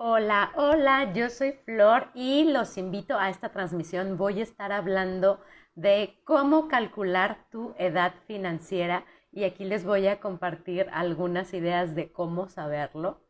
[0.00, 4.16] Hola, hola, yo soy Flor y los invito a esta transmisión.
[4.16, 5.40] Voy a estar hablando
[5.74, 12.12] de cómo calcular tu edad financiera y aquí les voy a compartir algunas ideas de
[12.12, 13.20] cómo saberlo.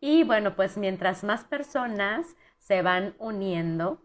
[0.00, 4.00] Y bueno, pues mientras más personas se van uniendo,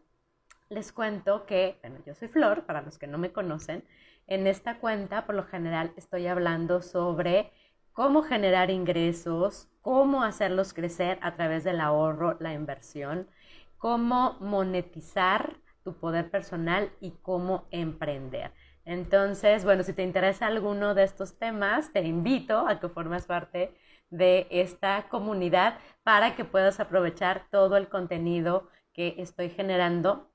[0.68, 3.86] les cuento que, bueno, yo soy Flor, para los que no me conocen,
[4.28, 7.54] en esta cuenta por lo general estoy hablando sobre
[7.94, 13.28] cómo generar ingresos, cómo hacerlos crecer a través del ahorro, la inversión,
[13.78, 18.52] cómo monetizar tu poder personal y cómo emprender.
[18.86, 23.76] Entonces, bueno, si te interesa alguno de estos temas, te invito a que formes parte
[24.10, 30.30] de esta comunidad para que puedas aprovechar todo el contenido que estoy generando.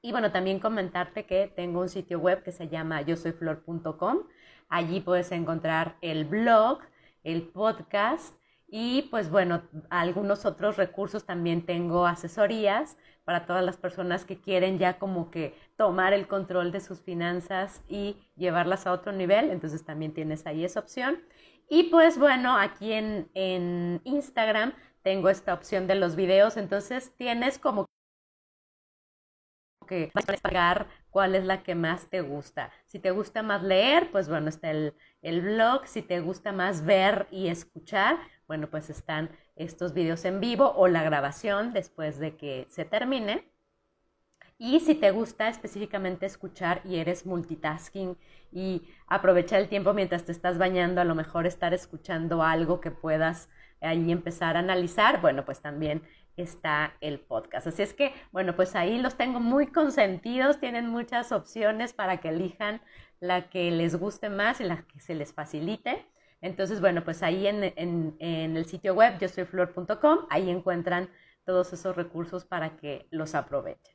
[0.00, 4.18] Y bueno, también comentarte que tengo un sitio web que se llama yo soy flor.com.
[4.68, 6.80] Allí puedes encontrar el blog,
[7.24, 8.34] el podcast
[8.70, 14.78] y pues bueno, algunos otros recursos también tengo asesorías para todas las personas que quieren
[14.78, 19.50] ya como que tomar el control de sus finanzas y llevarlas a otro nivel.
[19.50, 21.18] Entonces también tienes ahí esa opción.
[21.70, 26.58] Y pues bueno, aquí en, en Instagram tengo esta opción de los videos.
[26.58, 27.86] Entonces tienes como
[29.88, 32.70] que pagar cuál es la que más te gusta.
[32.86, 35.88] Si te gusta más leer, pues bueno, está el, el blog.
[35.88, 40.86] Si te gusta más ver y escuchar, bueno, pues están estos videos en vivo o
[40.88, 43.50] la grabación después de que se termine.
[44.58, 48.16] Y si te gusta específicamente escuchar y eres multitasking
[48.52, 52.90] y aprovechar el tiempo mientras te estás bañando, a lo mejor estar escuchando algo que
[52.90, 53.48] puedas
[53.80, 56.02] ahí empezar a analizar, bueno, pues también
[56.42, 57.66] está el podcast.
[57.66, 62.28] Así es que, bueno, pues ahí los tengo muy consentidos, tienen muchas opciones para que
[62.30, 62.80] elijan
[63.20, 66.06] la que les guste más y la que se les facilite.
[66.40, 71.10] Entonces, bueno, pues ahí en, el sitio web yo soy flor.com, ahí encuentran
[71.44, 73.94] todos esos recursos para que los aprovechen.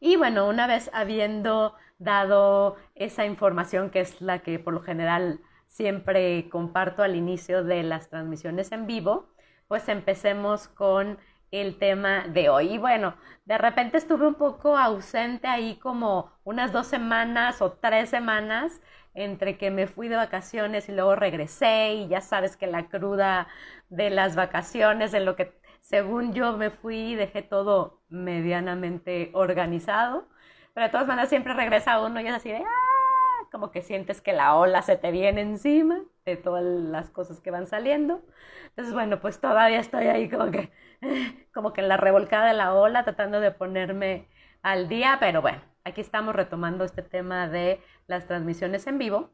[0.00, 5.40] Y bueno, una vez habiendo dado esa información que es la que por lo general
[5.66, 9.28] siempre comparto al inicio de las transmisiones en vivo,
[9.68, 11.18] pues empecemos con
[11.50, 12.74] el tema de hoy.
[12.74, 13.14] Y bueno,
[13.44, 18.80] de repente estuve un poco ausente ahí como unas dos semanas o tres semanas
[19.14, 23.48] entre que me fui de vacaciones y luego regresé y ya sabes que la cruda
[23.88, 30.28] de las vacaciones, en lo que según yo me fui dejé todo medianamente organizado,
[30.74, 33.48] pero de todas maneras siempre regresa uno y es así de, ¡ah!
[33.50, 36.00] como que sientes que la ola se te viene encima
[36.36, 38.22] todas las cosas que van saliendo.
[38.68, 40.70] Entonces, bueno, pues todavía estoy ahí como que,
[41.54, 44.28] como que en la revolcada de la ola, tratando de ponerme
[44.62, 49.30] al día, pero bueno, aquí estamos retomando este tema de las transmisiones en vivo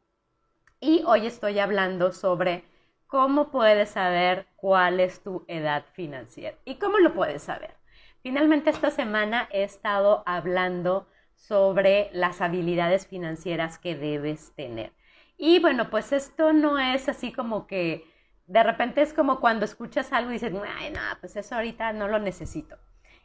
[0.79, 2.63] y hoy estoy hablando sobre
[3.07, 7.75] cómo puedes saber cuál es tu edad financiera y cómo lo puedes saber.
[8.21, 14.91] Finalmente esta semana he estado hablando sobre las habilidades financieras que debes tener.
[15.37, 18.05] Y bueno, pues esto no es así como que
[18.47, 22.07] de repente es como cuando escuchas algo y dices, ay, no, pues eso ahorita no
[22.07, 22.77] lo necesito.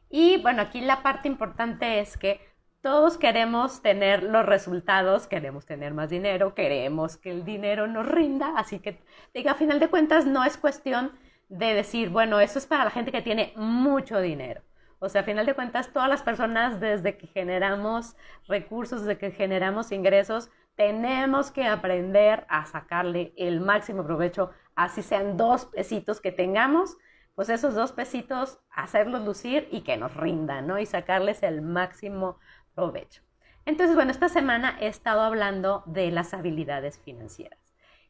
[0.09, 2.41] Y bueno, aquí la parte importante es que
[2.81, 8.55] todos queremos tener los resultados, queremos tener más dinero, queremos que el dinero nos rinda,
[8.57, 9.03] así que
[9.35, 11.13] diga, a final de cuentas no es cuestión
[11.49, 14.63] de decir, bueno, eso es para la gente que tiene mucho dinero.
[14.99, 18.17] O sea, a final de cuentas, todas las personas desde que generamos
[18.49, 25.37] recursos, desde que generamos ingresos, tenemos que aprender a sacarle el máximo provecho, así sean
[25.37, 26.97] dos pesitos que tengamos,
[27.35, 30.79] pues esos dos pesitos, hacerlos lucir y que nos rindan, ¿no?
[30.79, 32.39] Y sacarles el máximo
[32.75, 33.21] provecho.
[33.67, 37.61] Entonces, bueno, esta semana he estado hablando de las habilidades financieras.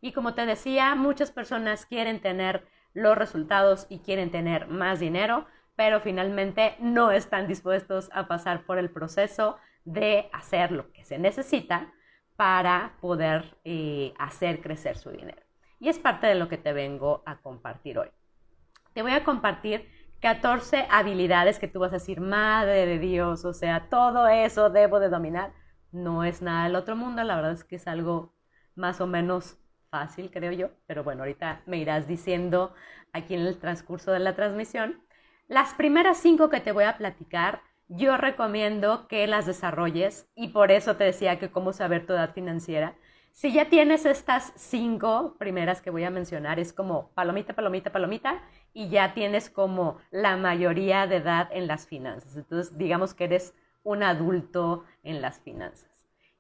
[0.00, 2.64] Y como te decía, muchas personas quieren tener
[2.94, 5.44] los resultados y quieren tener más dinero,
[5.74, 11.18] pero finalmente no están dispuestos a pasar por el proceso de hacer lo que se
[11.18, 11.92] necesita
[12.40, 15.42] para poder eh, hacer crecer su dinero.
[15.78, 18.08] Y es parte de lo que te vengo a compartir hoy.
[18.94, 19.86] Te voy a compartir
[20.22, 25.00] 14 habilidades que tú vas a decir, madre de Dios, o sea, todo eso debo
[25.00, 25.52] de dominar.
[25.92, 28.32] No es nada del otro mundo, la verdad es que es algo
[28.74, 29.58] más o menos
[29.90, 32.72] fácil, creo yo, pero bueno, ahorita me irás diciendo
[33.12, 35.04] aquí en el transcurso de la transmisión.
[35.46, 37.60] Las primeras cinco que te voy a platicar,
[37.90, 42.32] yo recomiendo que las desarrolles y por eso te decía que cómo saber tu edad
[42.32, 42.94] financiera.
[43.32, 48.42] Si ya tienes estas cinco primeras que voy a mencionar, es como palomita, palomita, palomita,
[48.72, 52.36] y ya tienes como la mayoría de edad en las finanzas.
[52.36, 55.90] Entonces, digamos que eres un adulto en las finanzas.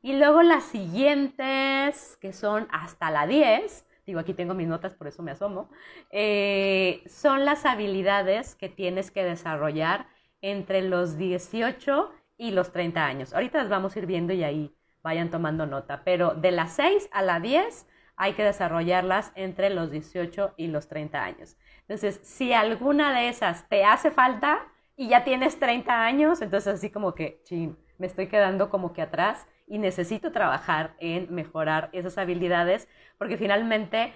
[0.02, 5.08] Y luego las siguientes, que son hasta la 10, digo, aquí tengo mis notas, por
[5.08, 5.68] eso me asomo,
[6.10, 10.06] eh, son las habilidades que tienes que desarrollar
[10.42, 13.34] entre los 18 y los 30 años.
[13.34, 17.08] Ahorita las vamos a ir viendo y ahí vayan tomando nota, pero de las 6
[17.12, 21.56] a las 10 hay que desarrollarlas entre los 18 y los 30 años.
[21.82, 24.60] Entonces, si alguna de esas te hace falta
[24.96, 29.02] y ya tienes 30 años, entonces así como que, chin, me estoy quedando como que
[29.02, 32.88] atrás y necesito trabajar en mejorar esas habilidades
[33.18, 34.12] porque finalmente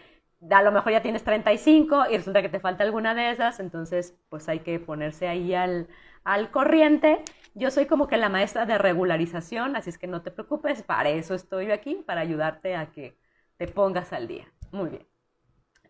[0.50, 4.14] a lo mejor ya tienes 35 y resulta que te falta alguna de esas, entonces
[4.28, 5.88] pues hay que ponerse ahí al,
[6.24, 7.22] al corriente.
[7.54, 11.10] Yo soy como que la maestra de regularización, así es que no te preocupes, para
[11.10, 13.16] eso estoy aquí, para ayudarte a que
[13.56, 14.46] te pongas al día.
[14.72, 15.06] Muy bien.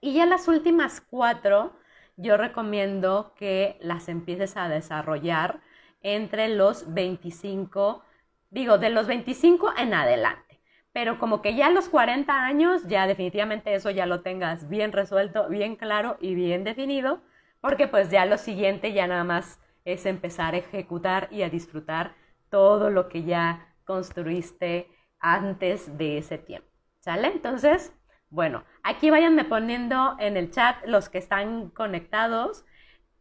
[0.00, 1.72] Y ya las últimas cuatro,
[2.16, 5.60] yo recomiendo que las empieces a desarrollar
[6.02, 8.04] entre los 25,
[8.50, 10.60] digo, de los 25 en adelante.
[10.92, 14.92] Pero como que ya a los 40 años, ya definitivamente eso ya lo tengas bien
[14.92, 17.22] resuelto, bien claro y bien definido,
[17.62, 22.14] porque pues ya lo siguiente ya nada más es empezar a ejecutar y a disfrutar
[22.50, 24.88] todo lo que ya construiste
[25.18, 26.68] antes de ese tiempo.
[27.00, 27.28] ¿Sale?
[27.28, 27.92] Entonces,
[28.30, 32.64] bueno, aquí váyanme poniendo en el chat los que están conectados.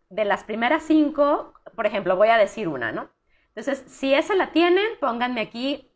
[0.10, 3.10] De las primeras cinco, por ejemplo, voy a decir una, ¿no?
[3.50, 5.92] Entonces, si esa la tienen, pónganme aquí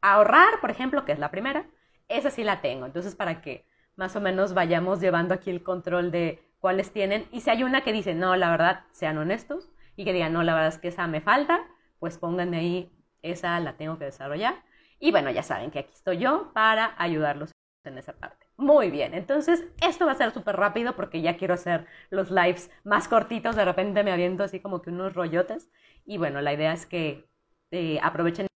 [0.00, 1.66] ahorrar, por ejemplo, que es la primera.
[2.08, 2.86] Esa sí la tengo.
[2.86, 3.66] Entonces, para que
[3.96, 7.26] más o menos vayamos llevando aquí el control de cuáles tienen.
[7.30, 9.70] Y si hay una que dice, no, la verdad, sean honestos.
[9.96, 11.66] Y que digan, no, la verdad es que esa me falta,
[11.98, 12.92] pues pónganme ahí,
[13.22, 14.62] esa la tengo que desarrollar.
[14.98, 17.52] Y bueno, ya saben que aquí estoy yo para ayudarlos
[17.84, 18.46] en esa parte.
[18.56, 22.70] Muy bien, entonces esto va a ser súper rápido porque ya quiero hacer los lives
[22.84, 25.70] más cortitos, de repente me aviento así como que unos rollotes
[26.04, 27.28] y bueno, la idea es que
[27.72, 28.46] eh, aprovechen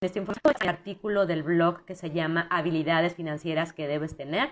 [0.00, 0.22] este
[0.68, 4.50] artículo del blog que se llama Habilidades financieras que debes tener.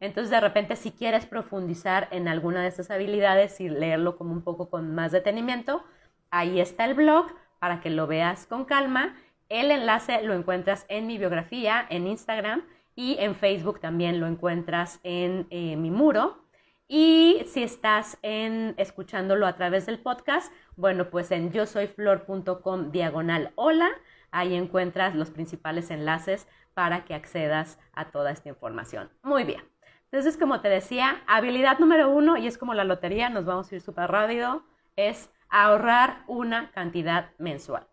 [0.00, 4.42] Entonces, de repente, si quieres profundizar en alguna de estas habilidades y leerlo como un
[4.42, 5.84] poco con más detenimiento,
[6.30, 7.26] ahí está el blog
[7.58, 9.14] para que lo veas con calma
[9.48, 12.64] el enlace lo encuentras en mi biografía, en Instagram
[12.94, 16.44] y en Facebook también lo encuentras en eh, mi muro.
[16.88, 22.90] Y si estás en, escuchándolo a través del podcast, bueno, pues en yo soy flor.com
[22.90, 23.90] diagonal hola,
[24.30, 29.10] ahí encuentras los principales enlaces para que accedas a toda esta información.
[29.22, 29.75] Muy bien.
[30.10, 33.74] Entonces, como te decía, habilidad número uno, y es como la lotería, nos vamos a
[33.74, 34.64] ir súper rápido,
[34.94, 37.86] es ahorrar una cantidad mensual.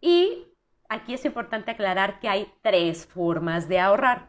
[0.00, 0.48] Y
[0.88, 4.28] aquí es importante aclarar que hay tres formas de ahorrar.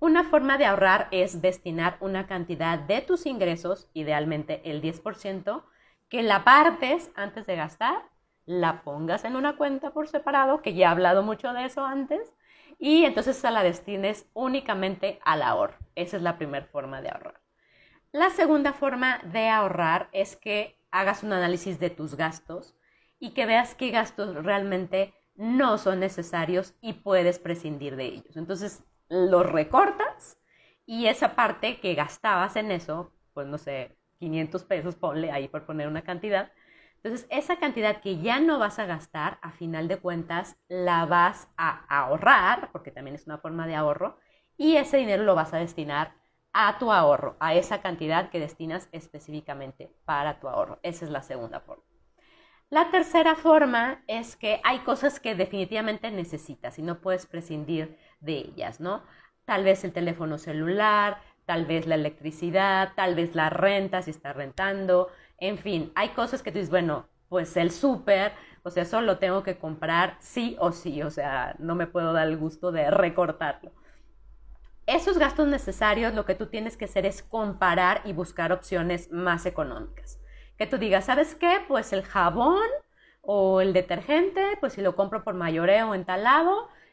[0.00, 5.62] Una forma de ahorrar es destinar una cantidad de tus ingresos, idealmente el 10%,
[6.08, 8.02] que la partes antes de gastar,
[8.44, 12.34] la pongas en una cuenta por separado, que ya he hablado mucho de eso antes,
[12.82, 15.78] y entonces se la destines únicamente al ahorro.
[15.94, 17.40] Esa es la primera forma de ahorrar.
[18.10, 22.74] La segunda forma de ahorrar es que hagas un análisis de tus gastos
[23.20, 28.36] y que veas qué gastos realmente no son necesarios y puedes prescindir de ellos.
[28.36, 30.40] Entonces, los recortas
[30.84, 35.66] y esa parte que gastabas en eso, pues no sé, 500 pesos, ponle ahí por
[35.66, 36.50] poner una cantidad.
[37.02, 41.48] Entonces, esa cantidad que ya no vas a gastar, a final de cuentas, la vas
[41.56, 44.18] a ahorrar, porque también es una forma de ahorro,
[44.56, 46.14] y ese dinero lo vas a destinar
[46.52, 50.78] a tu ahorro, a esa cantidad que destinas específicamente para tu ahorro.
[50.82, 51.82] Esa es la segunda forma.
[52.70, 58.38] La tercera forma es que hay cosas que definitivamente necesitas y no puedes prescindir de
[58.38, 59.02] ellas, ¿no?
[59.44, 64.36] Tal vez el teléfono celular, tal vez la electricidad, tal vez la renta si estás
[64.36, 65.10] rentando,
[65.46, 68.32] en fin, hay cosas que tú dices, bueno, pues el súper,
[68.70, 72.28] sea, eso lo tengo que comprar sí o sí, o sea, no me puedo dar
[72.28, 73.72] el gusto de recortarlo.
[74.86, 79.46] Esos gastos necesarios, lo que tú tienes que hacer es comparar y buscar opciones más
[79.46, 80.18] económicas
[80.62, 81.58] que tú digas, ¿sabes qué?
[81.66, 82.68] Pues el jabón
[83.20, 86.24] o el detergente, pues si lo compro por mayoreo en tal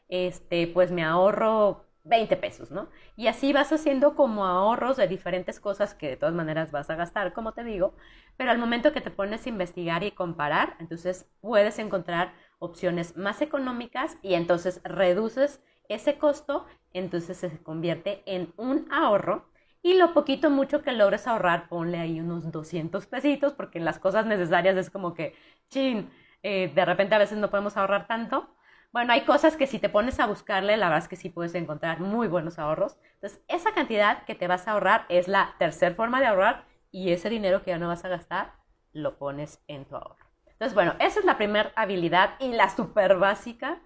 [0.07, 2.89] este, pues me ahorro 20 pesos, ¿no?
[3.15, 6.95] Y así vas haciendo como ahorros de diferentes cosas que de todas maneras vas a
[6.95, 7.93] gastar, como te digo,
[8.37, 13.41] pero al momento que te pones a investigar y comparar, entonces puedes encontrar opciones más
[13.41, 19.45] económicas y entonces reduces ese costo, entonces se convierte en un ahorro
[19.81, 23.99] y lo poquito mucho que logres ahorrar, ponle ahí unos 200 pesitos, porque en las
[23.99, 25.35] cosas necesarias es como que,
[25.69, 26.09] chin,
[26.43, 28.49] eh, de repente a veces no podemos ahorrar tanto.
[28.91, 31.53] Bueno, hay cosas que si te pones a buscarle, la verdad es que sí puedes
[31.55, 32.97] encontrar muy buenos ahorros.
[33.15, 37.11] Entonces, esa cantidad que te vas a ahorrar es la tercera forma de ahorrar y
[37.11, 38.53] ese dinero que ya no vas a gastar,
[38.91, 40.25] lo pones en tu ahorro.
[40.47, 43.79] Entonces, bueno, esa es la primera habilidad y la súper básica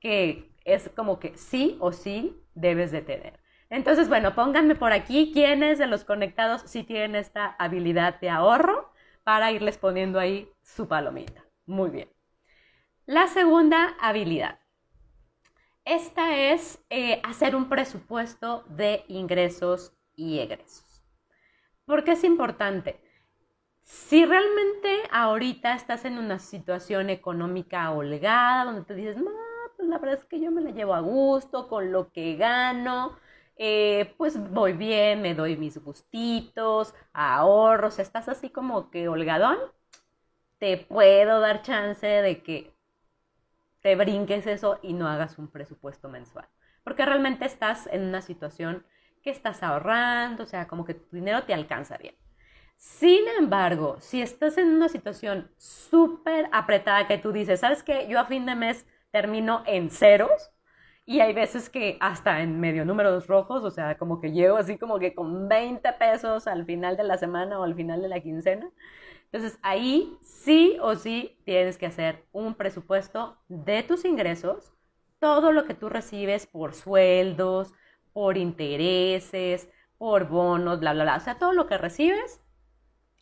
[0.00, 3.40] que es como que sí o sí debes de tener.
[3.70, 8.92] Entonces, bueno, pónganme por aquí quiénes de los conectados sí tienen esta habilidad de ahorro
[9.24, 11.44] para irles poniendo ahí su palomita.
[11.66, 12.13] Muy bien.
[13.06, 14.58] La segunda habilidad.
[15.84, 21.04] Esta es eh, hacer un presupuesto de ingresos y egresos.
[21.84, 22.98] ¿Por qué es importante?
[23.82, 29.30] Si realmente ahorita estás en una situación económica holgada, donde te dices, no,
[29.76, 33.18] pues la verdad es que yo me la llevo a gusto con lo que gano,
[33.56, 39.58] eh, pues voy bien, me doy mis gustitos, ahorros, estás así como que holgadón,
[40.58, 42.73] te puedo dar chance de que
[43.84, 46.48] te brinques eso y no hagas un presupuesto mensual.
[46.84, 48.82] Porque realmente estás en una situación
[49.22, 52.14] que estás ahorrando, o sea, como que tu dinero te alcanza bien.
[52.78, 58.08] Sin embargo, si estás en una situación súper apretada que tú dices, ¿sabes qué?
[58.08, 60.50] Yo a fin de mes termino en ceros,
[61.04, 64.78] y hay veces que hasta en medio números rojos, o sea, como que llego así
[64.78, 68.20] como que con 20 pesos al final de la semana o al final de la
[68.20, 68.70] quincena.
[69.34, 74.72] Entonces ahí sí o sí tienes que hacer un presupuesto de tus ingresos,
[75.20, 77.72] todo lo que tú recibes por sueldos,
[78.12, 81.16] por intereses, por bonos, bla, bla, bla.
[81.16, 82.40] O sea, todo lo que recibes,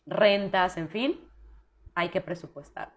[0.05, 1.19] rentas, en fin,
[1.95, 2.93] hay que presupuestar.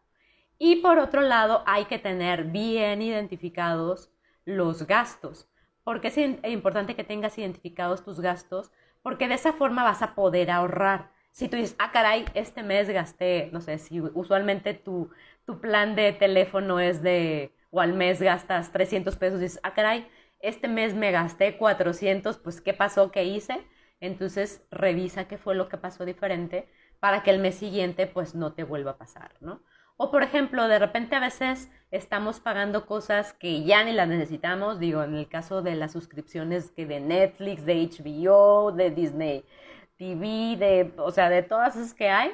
[0.58, 4.12] Y por otro lado, hay que tener bien identificados
[4.46, 5.48] los gastos.
[5.84, 6.18] porque es
[6.50, 8.72] importante que tengas identificados tus gastos?
[9.02, 11.12] Porque de esa forma vas a poder ahorrar.
[11.36, 15.10] Si tú dices, ah, caray, este mes gasté, no sé, si usualmente tu,
[15.44, 20.08] tu plan de teléfono es de, o al mes gastas 300 pesos, dices, ah, caray,
[20.40, 23.10] este mes me gasté 400, pues, ¿qué pasó?
[23.10, 23.66] ¿Qué hice?
[24.00, 28.54] Entonces, revisa qué fue lo que pasó diferente para que el mes siguiente, pues, no
[28.54, 29.60] te vuelva a pasar, ¿no?
[29.98, 34.80] O por ejemplo, de repente a veces estamos pagando cosas que ya ni las necesitamos,
[34.80, 39.44] digo, en el caso de las suscripciones que de Netflix, de HBO, de Disney
[39.98, 42.32] TV, de, o sea, de todas esas que hay,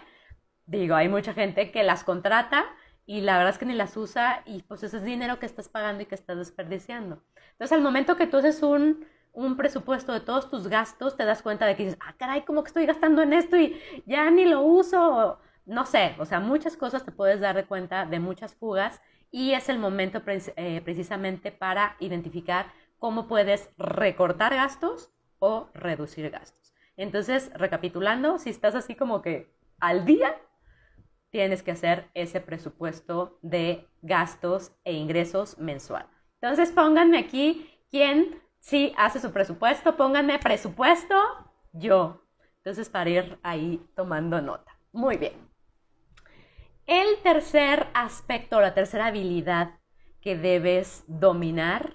[0.66, 2.64] digo, hay mucha gente que las contrata
[3.06, 5.68] y la verdad es que ni las usa y pues ese es dinero que estás
[5.68, 7.22] pagando y que estás desperdiciando.
[7.52, 11.42] Entonces, al momento que tú haces un, un presupuesto de todos tus gastos, te das
[11.42, 14.44] cuenta de que dices, ah, caray, ¿cómo que estoy gastando en esto y ya ni
[14.44, 15.38] lo uso?
[15.64, 19.00] no sé, o sea, muchas cosas te puedes dar de cuenta de muchas fugas
[19.30, 26.61] y es el momento eh, precisamente para identificar cómo puedes recortar gastos o reducir gastos.
[26.96, 30.36] Entonces, recapitulando, si estás así como que al día,
[31.30, 36.06] tienes que hacer ese presupuesto de gastos e ingresos mensual.
[36.40, 41.16] Entonces, pónganme aquí quién sí hace su presupuesto, pónganme presupuesto
[41.72, 42.22] yo.
[42.58, 44.78] Entonces, para ir ahí tomando nota.
[44.92, 45.52] Muy bien.
[46.86, 49.78] El tercer aspecto, la tercera habilidad
[50.20, 51.94] que debes dominar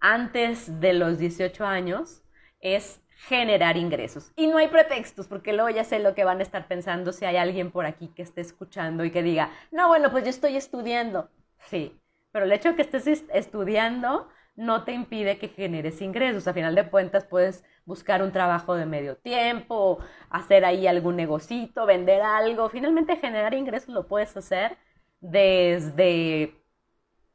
[0.00, 2.22] antes de los 18 años
[2.60, 4.32] es generar ingresos.
[4.36, 7.24] Y no hay pretextos, porque luego ya sé lo que van a estar pensando si
[7.24, 10.56] hay alguien por aquí que esté escuchando y que diga, no, bueno, pues yo estoy
[10.56, 11.28] estudiando.
[11.66, 12.00] Sí,
[12.32, 16.48] pero el hecho de que estés estudiando no te impide que generes ingresos.
[16.48, 19.98] A final de cuentas puedes buscar un trabajo de medio tiempo,
[20.30, 22.68] hacer ahí algún negocito, vender algo.
[22.68, 24.76] Finalmente generar ingresos lo puedes hacer
[25.20, 26.54] desde,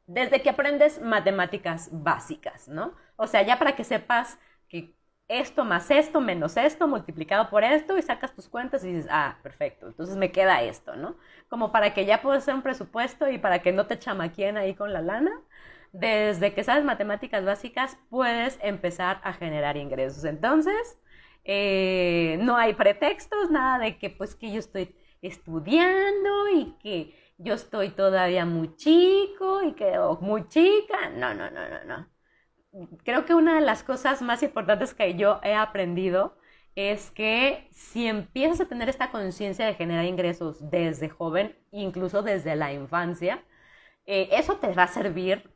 [0.06, 2.94] desde que aprendes matemáticas básicas, ¿no?
[3.16, 4.38] O sea, ya para que sepas
[5.28, 9.38] esto más esto menos esto multiplicado por esto y sacas tus cuentas y dices, ah,
[9.42, 11.16] perfecto, entonces me queda esto, ¿no?
[11.48, 14.74] Como para que ya puedas hacer un presupuesto y para que no te chamaquien ahí
[14.74, 15.32] con la lana
[15.92, 20.24] desde que sabes matemáticas básicas puedes empezar a generar ingresos.
[20.24, 20.98] Entonces,
[21.44, 27.54] eh, no hay pretextos, nada de que pues que yo estoy estudiando y que yo
[27.54, 31.10] estoy todavía muy chico y que o muy chica.
[31.10, 32.06] No, no, no, no, no.
[33.04, 36.36] Creo que una de las cosas más importantes que yo he aprendido
[36.74, 42.54] es que si empiezas a tener esta conciencia de generar ingresos desde joven, incluso desde
[42.54, 43.42] la infancia,
[44.04, 45.50] eh, eso te va a servir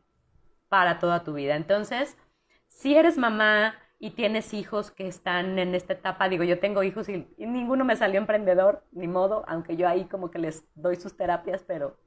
[0.68, 1.56] para toda tu vida.
[1.56, 2.16] Entonces,
[2.68, 7.08] si eres mamá y tienes hijos que están en esta etapa, digo, yo tengo hijos
[7.10, 11.16] y, ninguno me salió emprendedor, ni modo, aunque yo ahí como que les doy sus
[11.16, 11.98] terapias, pero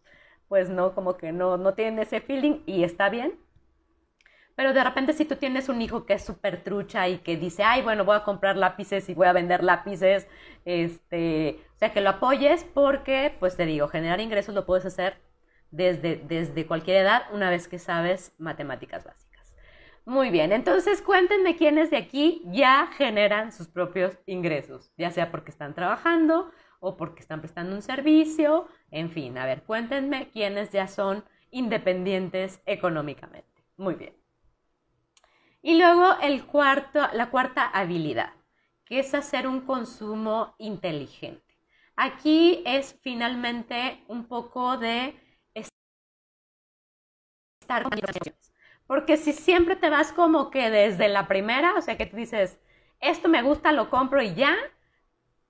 [0.48, 3.39] pues no, como que no, no tienen ese feeling y está bien.
[4.55, 7.63] Pero de repente si tú tienes un hijo que es súper trucha y que dice,
[7.63, 10.27] ay, bueno, voy a comprar lápices y voy a vender lápices,
[10.65, 15.17] este, o sea, que lo apoyes porque, pues te digo, generar ingresos lo puedes hacer
[15.72, 19.53] desde, desde cualquier edad una vez que sabes matemáticas básicas.
[20.05, 25.51] Muy bien, entonces cuéntenme quiénes de aquí ya generan sus propios ingresos, ya sea porque
[25.51, 30.88] están trabajando o porque están prestando un servicio, en fin, a ver, cuéntenme quiénes ya
[30.88, 33.63] son independientes económicamente.
[33.77, 34.23] Muy bien.
[35.63, 38.34] Y luego el cuarto, la cuarta habilidad,
[38.86, 41.58] que es hacer un consumo inteligente.
[41.96, 45.15] Aquí es finalmente un poco de
[47.62, 47.88] estar
[48.86, 52.60] porque si siempre te vas como que desde la primera, o sea que tú dices,
[53.00, 54.55] esto me gusta, lo compro y ya,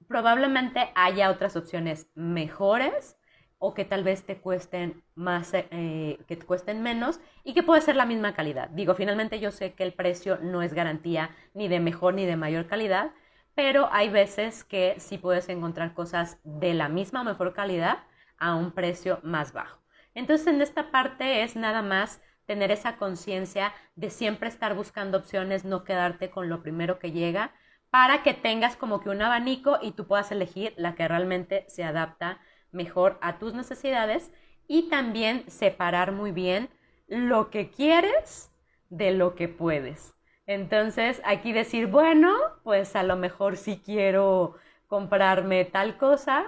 [0.07, 3.17] probablemente haya otras opciones mejores
[3.65, 7.79] o que tal vez te cuesten más, eh, que te cuesten menos y que puede
[7.79, 8.67] ser la misma calidad.
[8.71, 12.35] Digo, finalmente yo sé que el precio no es garantía ni de mejor ni de
[12.35, 13.11] mayor calidad,
[13.55, 17.99] pero hay veces que sí puedes encontrar cosas de la misma o mejor calidad
[18.37, 19.79] a un precio más bajo.
[20.13, 25.63] Entonces en esta parte es nada más tener esa conciencia de siempre estar buscando opciones,
[25.63, 27.53] no quedarte con lo primero que llega,
[27.89, 31.85] para que tengas como que un abanico y tú puedas elegir la que realmente se
[31.85, 32.41] adapta
[32.73, 34.31] mejor a tus necesidades
[34.67, 36.69] y también separar muy bien
[37.07, 38.51] lo que quieres
[38.89, 40.13] de lo que puedes.
[40.45, 44.55] Entonces, aquí decir, bueno, pues a lo mejor sí quiero
[44.87, 46.45] comprarme tal cosa,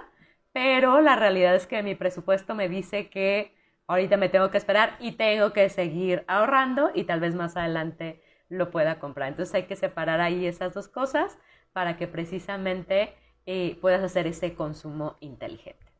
[0.52, 3.54] pero la realidad es que mi presupuesto me dice que
[3.86, 8.22] ahorita me tengo que esperar y tengo que seguir ahorrando y tal vez más adelante
[8.48, 9.28] lo pueda comprar.
[9.28, 11.38] Entonces hay que separar ahí esas dos cosas
[11.72, 13.14] para que precisamente
[13.46, 15.95] eh, puedas hacer ese consumo inteligente.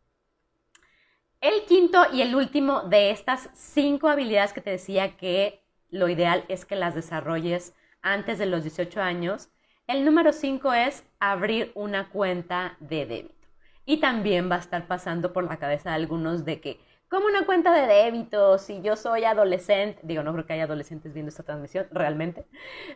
[1.47, 6.45] El quinto y el último de estas cinco habilidades que te decía que lo ideal
[6.49, 7.73] es que las desarrolles
[8.03, 9.49] antes de los 18 años,
[9.87, 13.47] el número cinco es abrir una cuenta de débito.
[13.85, 17.47] Y también va a estar pasando por la cabeza de algunos de que como una
[17.47, 21.45] cuenta de débito, si yo soy adolescente, digo, no creo que haya adolescentes viendo esta
[21.45, 22.45] transmisión realmente,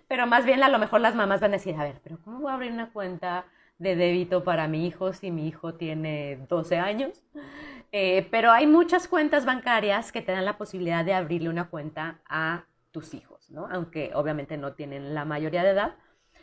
[0.09, 2.41] pero más bien a lo mejor las mamás van a decir, a ver, pero ¿cómo
[2.41, 3.45] voy a abrir una cuenta
[3.79, 7.23] de débito para mi hijo si mi hijo tiene 12 años?
[7.93, 12.21] Eh, pero hay muchas cuentas bancarias que te dan la posibilidad de abrirle una cuenta
[12.29, 13.67] a tus hijos, ¿no?
[13.71, 15.95] Aunque obviamente no tienen la mayoría de edad.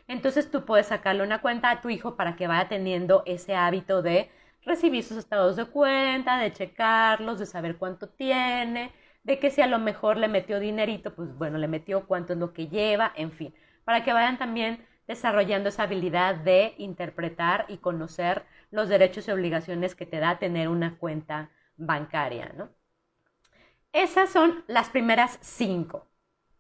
[0.08, 4.02] Entonces tú puedes sacarle una cuenta a tu hijo para que vaya teniendo ese hábito
[4.02, 4.30] de
[4.66, 8.92] recibir sus estados de cuenta, de checarlos, de saber cuánto tiene,
[9.24, 12.40] de que si a lo mejor le metió dinerito, pues bueno, le metió cuánto es
[12.40, 13.54] lo que lleva, en fin,
[13.86, 19.96] para que vayan también desarrollando esa habilidad de interpretar y conocer los derechos y obligaciones
[19.96, 22.70] que te da tener una cuenta bancaria, ¿no?
[23.94, 26.08] Esas son las primeras cinco.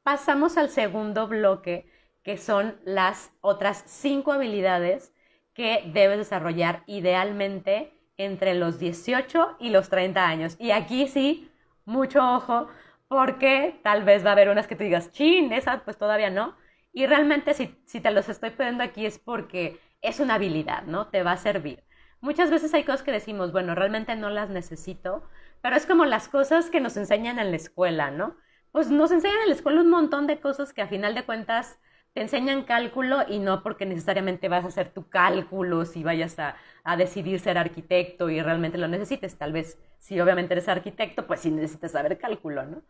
[0.03, 1.89] Pasamos al segundo bloque,
[2.23, 5.13] que son las otras cinco habilidades
[5.53, 10.55] que debes desarrollar idealmente entre los 18 y los 30 años.
[10.59, 11.51] Y aquí sí,
[11.85, 12.67] mucho ojo,
[13.07, 16.55] porque tal vez va a haber unas que tú digas, chin, esa pues todavía no.
[16.93, 21.07] Y realmente si, si te los estoy pidiendo aquí es porque es una habilidad, ¿no?
[21.07, 21.83] Te va a servir.
[22.27, 25.23] Muchas veces hay cosas que decimos, bueno, realmente no las necesito,
[25.61, 28.35] pero es como las cosas que nos enseñan en la escuela, ¿no?
[28.73, 31.79] Pues nos enseñan en la escuela un montón de cosas que a final de cuentas
[32.11, 36.57] te enseñan cálculo y no porque necesariamente vas a hacer tu cálculo si vayas a,
[36.97, 39.37] decidir ser arquitecto y realmente lo necesites.
[39.37, 42.81] Tal vez si obviamente eres arquitecto, pues sí necesitas saber cálculo, ¿no?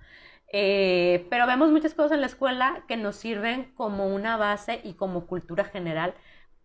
[0.51, 4.95] Eh, pero vemos muchas cosas en la escuela que nos sirven como una base y
[4.95, 6.15] como cultura general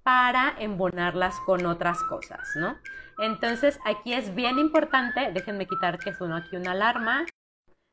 [0.03, 2.77] para embonarlas con otras cosas, ¿no?
[3.19, 7.27] Entonces aquí es bien importante, déjenme quitar que sonó aquí una alarma.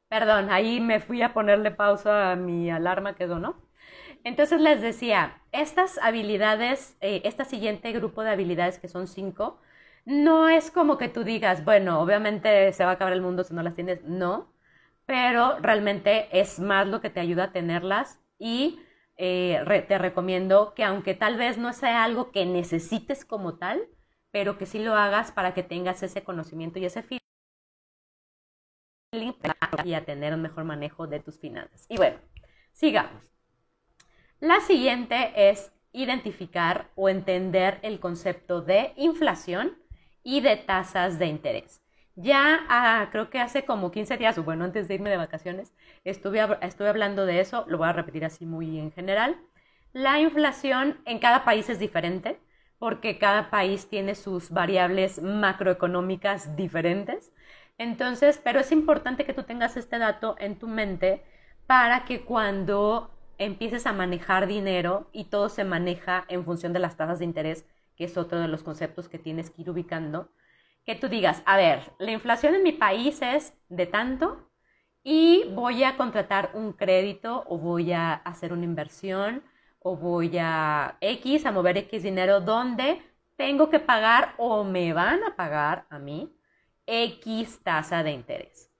[0.09, 3.55] Perdón, ahí me fui a ponerle pausa a mi alarma que sonó.
[4.23, 9.59] Entonces les decía, estas habilidades, eh, este siguiente grupo de habilidades que son cinco,
[10.05, 13.53] no es como que tú digas, bueno, obviamente se va a acabar el mundo si
[13.53, 14.51] no las tienes, no,
[15.05, 18.79] pero realmente es más lo que te ayuda a tenerlas y
[19.21, 23.85] eh, te recomiendo que aunque tal vez no sea algo que necesites como tal,
[24.31, 27.19] pero que sí lo hagas para que tengas ese conocimiento y ese feeling
[29.83, 31.85] y a tener un mejor manejo de tus finanzas.
[31.89, 32.17] Y bueno,
[32.71, 33.21] sigamos.
[34.39, 39.77] La siguiente es identificar o entender el concepto de inflación
[40.23, 41.81] y de tasas de interés.
[42.21, 45.73] Ya ah, creo que hace como 15 días, o bueno, antes de irme de vacaciones,
[46.03, 49.37] estuve, estuve hablando de eso, lo voy a repetir así muy en general.
[49.93, 52.39] La inflación en cada país es diferente
[52.77, 57.31] porque cada país tiene sus variables macroeconómicas diferentes.
[57.77, 61.23] Entonces, pero es importante que tú tengas este dato en tu mente
[61.67, 66.97] para que cuando empieces a manejar dinero y todo se maneja en función de las
[66.97, 70.29] tasas de interés, que es otro de los conceptos que tienes que ir ubicando,
[70.89, 74.49] que tú digas, a ver, la inflación en mi país es de tanto
[75.03, 79.43] y voy a contratar un crédito o voy a hacer una inversión
[79.77, 83.03] o voy a X, a mover X dinero donde
[83.35, 86.35] tengo que pagar o me van a pagar a mí
[86.87, 88.71] X tasa de interés.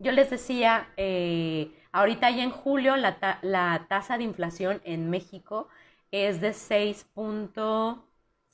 [0.00, 5.68] Yo les decía, eh, Ahorita ya en julio la, la tasa de inflación en México
[6.10, 6.52] es de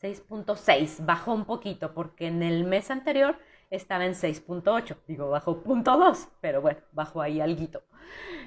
[0.00, 3.38] 6.6, bajó un poquito porque en el mes anterior
[3.70, 7.82] estaba en 6.8, digo, bajó 0.2, pero bueno, bajó ahí algo.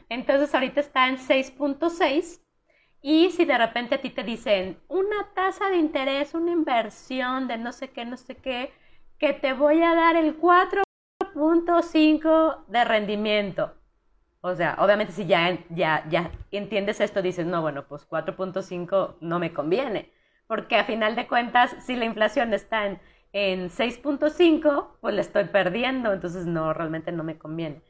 [0.09, 2.39] Entonces ahorita está en 6.6
[3.01, 7.57] y si de repente a ti te dicen una tasa de interés, una inversión de
[7.57, 8.73] no sé qué, no sé qué,
[9.17, 13.73] que te voy a dar el 4.5 de rendimiento.
[14.41, 19.37] O sea, obviamente si ya, ya, ya entiendes esto, dices, no, bueno, pues 4.5 no
[19.37, 20.11] me conviene.
[20.51, 22.99] Porque a final de cuentas, si la inflación está en,
[23.31, 27.81] en 6.5, pues le estoy perdiendo, entonces no, realmente no me conviene.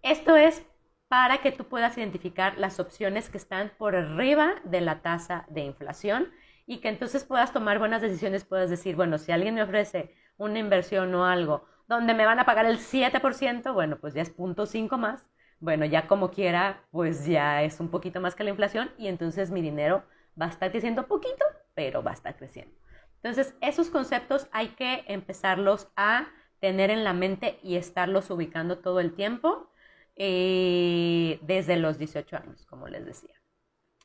[0.00, 0.64] Esto es
[1.08, 5.60] para que tú puedas identificar las opciones que están por arriba de la tasa de
[5.60, 6.30] inflación
[6.64, 10.58] y que entonces puedas tomar buenas decisiones, puedas decir, bueno, si alguien me ofrece una
[10.58, 14.96] inversión o algo donde me van a pagar el 7%, bueno, pues ya es 0.5
[14.96, 15.26] más,
[15.60, 19.50] bueno, ya como quiera, pues ya es un poquito más que la inflación y entonces
[19.50, 20.02] mi dinero
[20.40, 21.44] va a estar creciendo poquito,
[21.76, 22.74] pero va a estar creciendo.
[23.22, 26.26] Entonces, esos conceptos hay que empezarlos a
[26.58, 29.70] tener en la mente y estarlos ubicando todo el tiempo
[30.16, 33.34] eh, desde los 18 años, como les decía.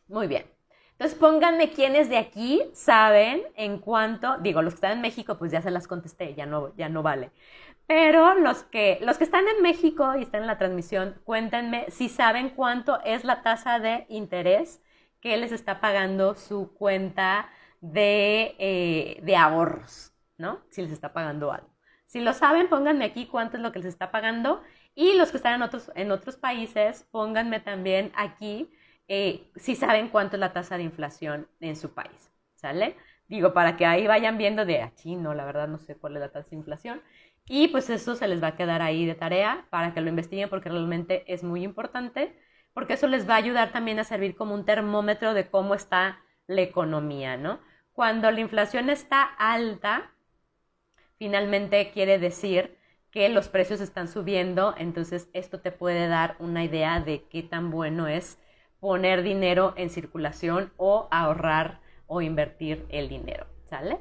[0.07, 0.45] Muy bien.
[0.91, 5.51] Entonces pónganme quiénes de aquí saben en cuánto, digo, los que están en México, pues
[5.51, 7.31] ya se las contesté, ya no, ya no vale.
[7.87, 12.07] Pero los que, los que están en México y están en la transmisión, cuéntenme si
[12.07, 14.81] saben cuánto es la tasa de interés
[15.21, 17.49] que les está pagando su cuenta
[17.81, 20.61] de, eh, de ahorros, ¿no?
[20.69, 21.69] Si les está pagando algo.
[22.05, 24.61] Si lo saben, pónganme aquí cuánto es lo que les está pagando
[24.95, 28.69] y los que están en otros, en otros países, pónganme también aquí
[29.07, 32.31] eh, si saben cuánto es la tasa de inflación en su país.
[32.55, 32.95] ¿Sale?
[33.27, 36.21] Digo, para que ahí vayan viendo de, aquí no, la verdad no sé cuál es
[36.21, 37.01] la tasa de inflación.
[37.47, 40.49] Y pues eso se les va a quedar ahí de tarea para que lo investiguen
[40.49, 42.37] porque realmente es muy importante,
[42.73, 46.19] porque eso les va a ayudar también a servir como un termómetro de cómo está
[46.47, 47.59] la economía, ¿no?
[47.93, 50.11] Cuando la inflación está alta,
[51.17, 52.77] finalmente quiere decir
[53.11, 57.69] que los precios están subiendo, entonces esto te puede dar una idea de qué tan
[57.71, 58.39] bueno es
[58.79, 63.99] poner dinero en circulación o ahorrar o invertir el dinero, ¿sale?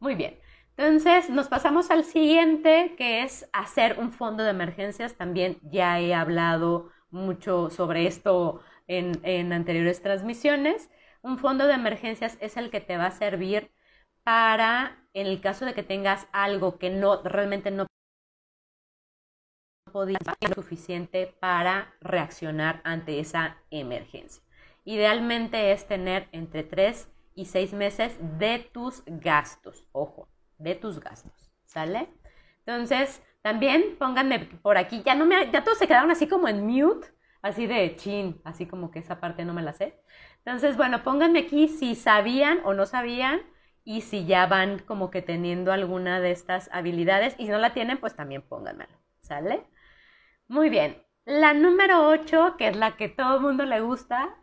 [0.00, 0.38] Muy bien.
[0.76, 5.16] Entonces, nos pasamos al siguiente, que es hacer un fondo de emergencias.
[5.16, 10.88] También ya he hablado mucho sobre esto en, en anteriores transmisiones.
[11.22, 13.70] Un fondo de emergencias es el que te va a servir
[14.24, 17.86] para, en el caso de que tengas algo que no realmente no
[19.92, 24.42] podía ser suficiente para reaccionar ante esa emergencia.
[24.84, 30.28] Idealmente es tener entre 3 y 6 meses de tus gastos, ojo,
[30.58, 32.08] de tus gastos, ¿sale?
[32.60, 36.66] Entonces, también pónganme por aquí, ya no me, ya todos se quedaron así como en
[36.66, 37.08] mute,
[37.42, 39.98] así de chin, así como que esa parte no me la sé.
[40.48, 43.42] Entonces, bueno, pónganme aquí si sabían o no sabían
[43.84, 47.74] y si ya van como que teniendo alguna de estas habilidades y si no la
[47.74, 49.66] tienen, pues también pónganmelo, ¿sale?
[50.46, 51.02] Muy bien.
[51.26, 54.36] La número 8, que es la que todo el mundo le gusta,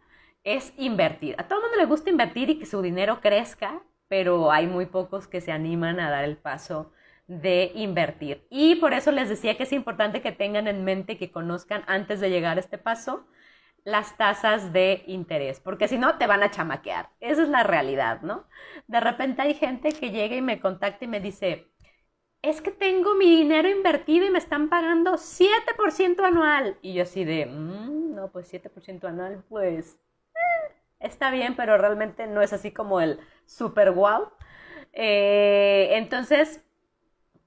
[0.44, 1.34] es invertir.
[1.40, 4.86] A todo el mundo le gusta invertir y que su dinero crezca, pero hay muy
[4.86, 6.92] pocos que se animan a dar el paso
[7.26, 8.46] de invertir.
[8.52, 12.20] Y por eso les decía que es importante que tengan en mente, que conozcan antes
[12.20, 13.26] de llegar a este paso,
[13.86, 17.10] las tasas de interés, porque si no te van a chamaquear.
[17.22, 18.46] Esa es la realidad, ¿no?
[18.88, 21.68] De repente hay gente que llega y me contacta y me dice,
[22.42, 26.78] es que tengo mi dinero invertido y me están pagando 7% anual.
[26.82, 30.00] Y yo así de, mm, no, pues 7% anual, pues
[30.34, 34.32] eh, está bien, pero realmente no es así como el super wow.
[34.94, 36.64] Eh, entonces,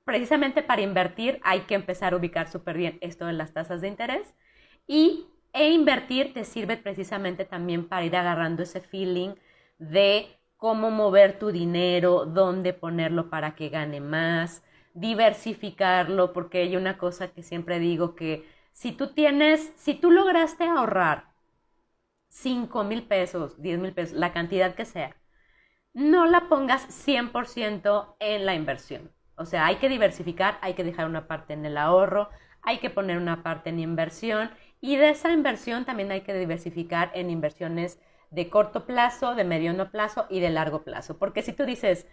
[0.05, 3.88] precisamente para invertir hay que empezar a ubicar súper bien esto de las tasas de
[3.88, 4.35] interés
[4.87, 5.27] y
[5.59, 9.35] e invertir te sirve precisamente también para ir agarrando ese feeling
[9.79, 14.62] de cómo mover tu dinero, dónde ponerlo para que gane más,
[14.94, 20.62] diversificarlo, porque hay una cosa que siempre digo que si tú tienes, si tú lograste
[20.64, 21.25] ahorrar
[22.29, 25.16] 5 mil pesos, 10 mil pesos, la cantidad que sea,
[25.92, 29.11] no la pongas 100% en la inversión.
[29.35, 32.29] O sea, hay que diversificar, hay que dejar una parte en el ahorro,
[32.62, 37.11] hay que poner una parte en inversión y de esa inversión también hay que diversificar
[37.14, 41.19] en inversiones de corto plazo, de mediano plazo y de largo plazo.
[41.19, 42.07] Porque si tú dices,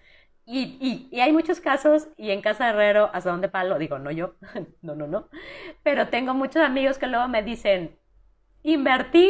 [0.45, 4.35] y, y, hay muchos casos, y en Casa Herrero, hasta donde palo, digo, no yo,
[4.81, 5.29] no, no, no,
[5.83, 7.97] pero tengo muchos amigos que luego me dicen,
[8.63, 9.29] invertí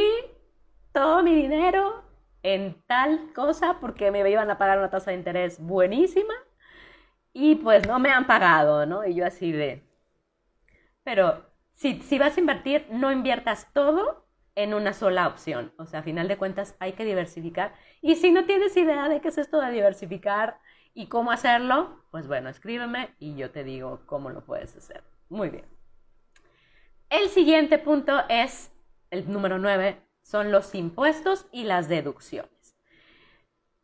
[0.92, 2.04] todo mi dinero
[2.44, 6.34] en tal cosa porque me iban a pagar una tasa de interés buenísima
[7.34, 9.06] y pues no me han pagado, ¿no?
[9.06, 9.84] Y yo así de,
[11.04, 11.44] pero
[11.76, 15.74] si, vas a invertir, no inviertas todo en una sola opción.
[15.78, 17.74] O sea, a final de cuentas hay que diversificar.
[18.02, 20.60] Y si no tienes idea de qué es esto de diversificar
[20.94, 25.04] y cómo hacerlo, pues bueno, escríbeme y yo te digo cómo lo puedes hacer.
[25.30, 25.66] Muy bien.
[27.10, 28.72] El siguiente punto es,
[29.12, 32.76] el número 9, son los impuestos y las deducciones.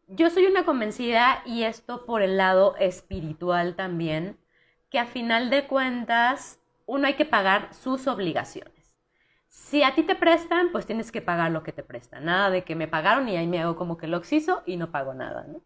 [0.08, 4.38] Yo soy una convencida, y esto por el lado espiritual también,
[4.90, 8.96] que a final de cuentas uno hay que pagar sus obligaciones.
[9.48, 12.26] Si a ti te prestan, pues tienes que pagar lo que te prestan.
[12.26, 14.92] Nada de que me pagaron y ahí me hago como que lo exizo y no
[14.92, 15.62] pago nada, ¿no?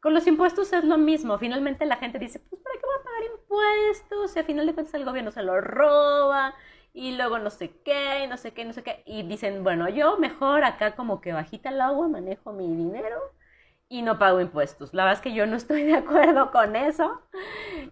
[0.00, 1.38] Con los impuestos es lo mismo.
[1.38, 4.30] Finalmente la gente dice, pues ¿para qué voy a pagar impuestos?
[4.32, 6.54] Si a final de cuentas el gobierno se lo roba
[6.92, 9.02] y luego no sé qué, no sé qué, no sé qué.
[9.06, 13.18] Y dicen, bueno, yo mejor acá como que bajita el agua manejo mi dinero
[13.88, 14.92] y no pago impuestos.
[14.94, 17.22] La verdad es que yo no estoy de acuerdo con eso.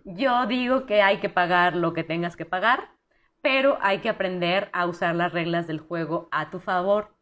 [0.05, 2.91] Yo digo que hay que pagar lo que tengas que pagar,
[3.43, 7.15] pero hay que aprender a usar las reglas del juego a tu favor.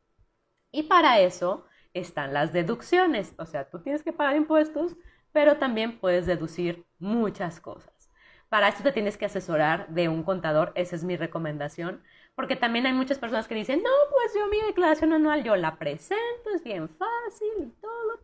[0.72, 3.34] Y para eso están las deducciones.
[3.38, 4.96] O sea, tú tienes que pagar impuestos,
[5.32, 8.10] pero también puedes deducir muchas cosas.
[8.48, 12.02] Para eso te tienes que asesorar de un contador, esa es mi recomendación,
[12.36, 15.76] porque también hay muchas personas que dicen, no, pues yo mi declaración anual yo la
[15.76, 18.20] presento, es bien fácil y todo,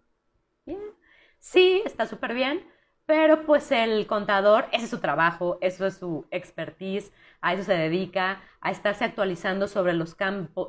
[1.39, 2.65] Sí, está súper bien,
[3.07, 7.73] pero pues el contador, ese es su trabajo, eso es su expertise, a eso se
[7.75, 10.17] dedica, a estarse actualizando sobre los,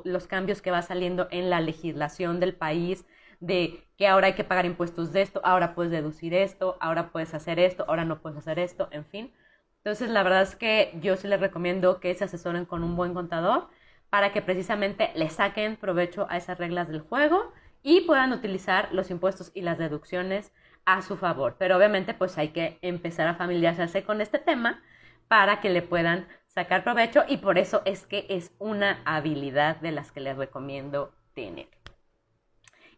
[0.04, 3.04] los cambios que va saliendo en la legislación del país,
[3.40, 7.34] de que ahora hay que pagar impuestos de esto, ahora puedes deducir esto, ahora puedes
[7.34, 9.32] hacer esto, ahora no puedes hacer esto, en fin.
[9.78, 13.14] Entonces, la verdad es que yo sí les recomiendo que se asesoren con un buen
[13.14, 13.68] contador
[14.10, 17.52] para que precisamente le saquen provecho a esas reglas del juego
[17.82, 20.52] y puedan utilizar los impuestos y las deducciones
[20.84, 21.56] a su favor.
[21.58, 24.82] Pero obviamente pues hay que empezar a familiarizarse con este tema
[25.28, 29.92] para que le puedan sacar provecho y por eso es que es una habilidad de
[29.92, 31.68] las que les recomiendo tener.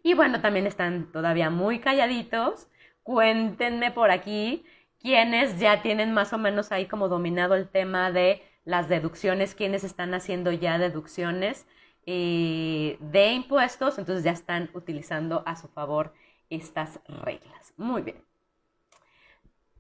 [0.03, 2.68] Y bueno, también están todavía muy calladitos.
[3.03, 4.64] Cuéntenme por aquí
[5.01, 9.85] quienes ya tienen más o menos ahí como dominado el tema de las deducciones, quienes
[9.85, 11.66] están haciendo ya deducciones
[12.07, 16.12] eh, de impuestos, entonces ya están utilizando a su favor
[16.51, 17.73] estas reglas.
[17.77, 18.23] Muy bien.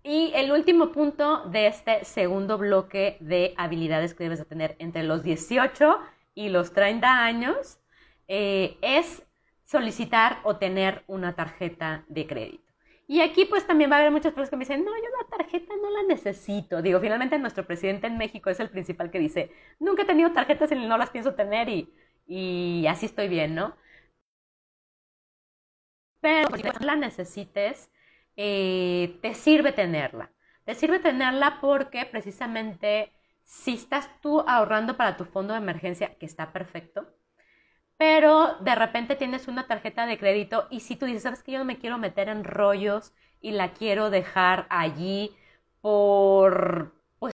[0.02, 5.02] Y el último punto de este segundo bloque de habilidades que debes de tener entre
[5.02, 5.98] los 18
[6.34, 7.78] y los 30 años
[8.28, 9.22] eh, es
[9.64, 12.64] solicitar o tener una tarjeta de crédito.
[13.06, 15.36] Y aquí pues también va a haber muchas personas que me dicen, no, yo la
[15.36, 16.80] tarjeta no la necesito.
[16.80, 20.72] Digo, finalmente nuestro presidente en México es el principal que dice, nunca he tenido tarjetas
[20.72, 21.92] y no las pienso tener y
[22.26, 23.76] y así estoy bien, ¿no?
[26.20, 27.90] Pero si la necesites,
[28.36, 30.30] eh, te sirve tenerla.
[30.64, 33.12] Te sirve tenerla porque precisamente
[33.44, 37.06] si estás tú ahorrando para tu fondo de emergencia, que está perfecto,
[37.98, 41.58] pero de repente tienes una tarjeta de crédito y si tú dices, sabes que yo
[41.58, 45.36] no me quiero meter en rollos y la quiero dejar allí
[45.82, 47.34] por, pues,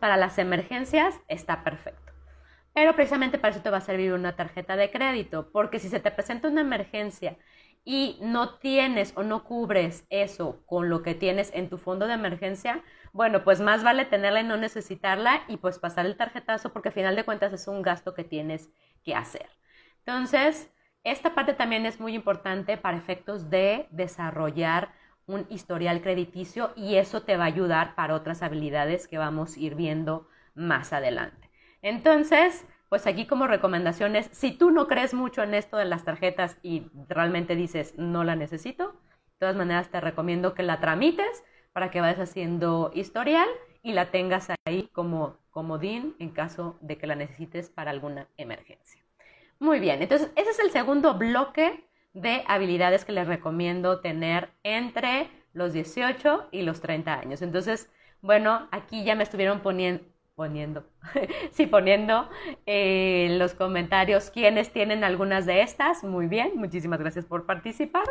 [0.00, 2.11] para las emergencias, está perfecto.
[2.74, 6.00] Pero precisamente para eso te va a servir una tarjeta de crédito, porque si se
[6.00, 7.36] te presenta una emergencia
[7.84, 12.14] y no tienes o no cubres eso con lo que tienes en tu fondo de
[12.14, 12.82] emergencia,
[13.12, 16.94] bueno, pues más vale tenerla y no necesitarla y pues pasar el tarjetazo porque al
[16.94, 18.70] final de cuentas es un gasto que tienes
[19.04, 19.46] que hacer.
[19.98, 20.70] Entonces,
[21.04, 24.92] esta parte también es muy importante para efectos de desarrollar
[25.26, 29.60] un historial crediticio y eso te va a ayudar para otras habilidades que vamos a
[29.60, 31.41] ir viendo más adelante.
[31.82, 36.58] Entonces, pues aquí como recomendaciones, si tú no crees mucho en esto de las tarjetas
[36.62, 41.90] y realmente dices no la necesito, de todas maneras te recomiendo que la tramites para
[41.90, 43.48] que vayas haciendo historial
[43.82, 49.02] y la tengas ahí como comodín en caso de que la necesites para alguna emergencia.
[49.58, 55.28] Muy bien, entonces ese es el segundo bloque de habilidades que les recomiendo tener entre
[55.52, 57.42] los 18 y los 30 años.
[57.42, 57.90] Entonces,
[58.20, 60.84] bueno, aquí ya me estuvieron poniendo, poniendo,
[61.52, 62.28] sí, poniendo
[62.66, 66.04] eh, los comentarios quienes tienen algunas de estas.
[66.04, 68.04] Muy bien, muchísimas gracias por participar.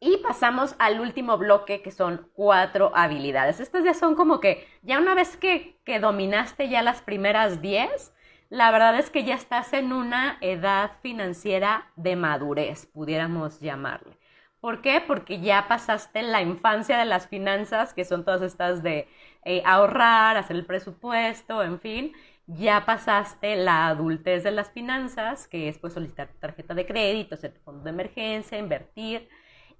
[0.00, 3.58] Y pasamos al último bloque que son cuatro habilidades.
[3.58, 8.12] Estas ya son como que, ya una vez que, que dominaste ya las primeras diez,
[8.48, 14.16] la verdad es que ya estás en una edad financiera de madurez, pudiéramos llamarle.
[14.60, 15.02] ¿Por qué?
[15.06, 19.08] Porque ya pasaste la infancia de las finanzas, que son todas estas de
[19.48, 22.12] eh, ahorrar, hacer el presupuesto, en fin,
[22.46, 27.54] ya pasaste la adultez de las finanzas, que es pues solicitar tarjeta de crédito, hacer
[27.54, 29.28] tu fondo de emergencia, invertir,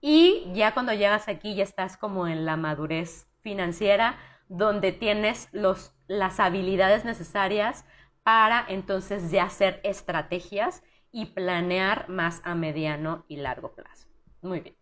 [0.00, 5.94] y ya cuando llegas aquí ya estás como en la madurez financiera, donde tienes los,
[6.06, 7.84] las habilidades necesarias
[8.22, 14.08] para entonces ya hacer estrategias y planear más a mediano y largo plazo.
[14.40, 14.76] Muy bien.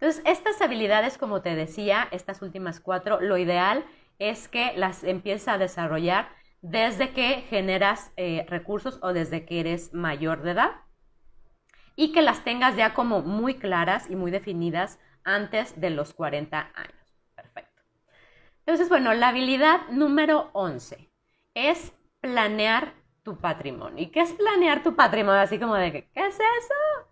[0.00, 3.84] Entonces, estas habilidades, como te decía, estas últimas cuatro, lo ideal
[4.18, 6.28] es que las empieces a desarrollar
[6.60, 10.70] desde que generas eh, recursos o desde que eres mayor de edad
[11.94, 16.70] y que las tengas ya como muy claras y muy definidas antes de los 40
[16.74, 17.18] años.
[17.34, 17.82] Perfecto.
[18.60, 21.10] Entonces, bueno, la habilidad número 11
[21.54, 24.02] es planear tu patrimonio.
[24.02, 25.40] ¿Y qué es planear tu patrimonio?
[25.40, 27.08] Así como de, ¿qué es eso?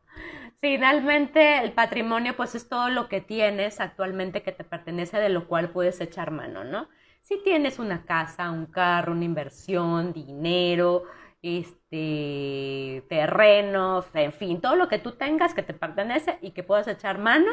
[0.60, 5.46] Finalmente, el patrimonio pues es todo lo que tienes actualmente que te pertenece, de lo
[5.48, 6.88] cual puedes echar mano, ¿no?
[7.20, 11.04] Si tienes una casa, un carro, una inversión, dinero,
[11.42, 16.88] este, terrenos, en fin, todo lo que tú tengas que te pertenece y que puedas
[16.88, 17.52] echar mano,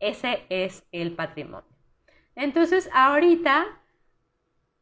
[0.00, 1.68] ese es el patrimonio.
[2.36, 3.66] Entonces, ahorita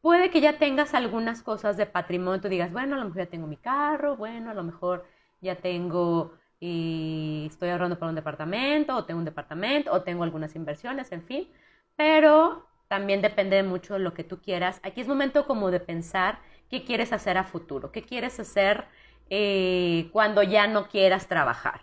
[0.01, 3.29] puede que ya tengas algunas cosas de patrimonio, tú digas, bueno, a lo mejor ya
[3.29, 5.05] tengo mi carro, bueno, a lo mejor
[5.41, 10.55] ya tengo y estoy ahorrando para un departamento, o tengo un departamento, o tengo algunas
[10.55, 11.49] inversiones, en fin,
[11.97, 14.79] pero también depende mucho de lo que tú quieras.
[14.83, 18.85] Aquí es momento como de pensar qué quieres hacer a futuro, qué quieres hacer
[19.29, 21.81] eh, cuando ya no quieras trabajar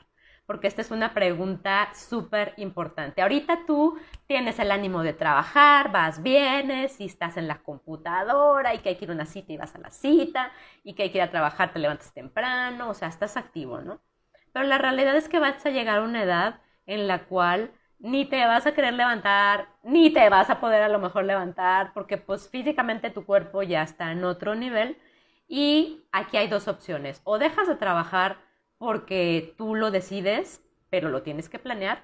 [0.49, 3.21] porque esta es una pregunta súper importante.
[3.21, 8.79] Ahorita tú tienes el ánimo de trabajar, vas, vienes y estás en la computadora y
[8.79, 10.51] que hay que ir a una cita y vas a la cita
[10.85, 14.01] y que hay que ir a trabajar, te levantas temprano, o sea, estás activo, ¿no?
[14.59, 18.25] Pero la realidad es que vas a llegar a una edad en la cual ni
[18.25, 22.17] te vas a querer levantar, ni te vas a poder a lo mejor levantar, porque
[22.19, 24.99] pues físicamente tu cuerpo ya está en otro nivel.
[25.47, 28.39] Y aquí hay dos opciones, o dejas de trabajar
[28.79, 32.03] porque tú lo decides, pero lo tienes que planear,